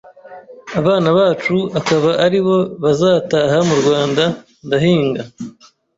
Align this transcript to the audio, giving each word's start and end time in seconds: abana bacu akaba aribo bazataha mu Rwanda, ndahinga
abana 0.79 1.07
bacu 1.17 1.57
akaba 1.79 2.09
aribo 2.25 2.57
bazataha 2.83 3.57
mu 3.67 3.75
Rwanda, 3.81 4.23
ndahinga 4.65 5.23